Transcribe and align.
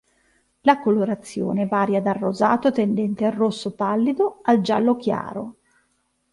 La 0.61 0.79
colorazione 0.79 1.67
varia 1.67 2.01
dal 2.01 2.15
rosato 2.15 2.71
tendente 2.71 3.23
al 3.27 3.33
rosso 3.33 3.75
pallido 3.75 4.39
al 4.41 4.61
giallo 4.61 4.95
chiaro. 4.95 5.57